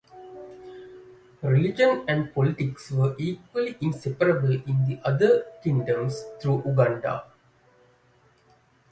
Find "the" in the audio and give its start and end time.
4.87-4.99